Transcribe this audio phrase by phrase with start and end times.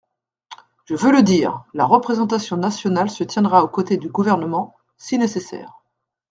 [0.85, 5.79] Je veux le dire: la représentation nationale se tiendra aux côtés du Gouvernement, si nécessaire.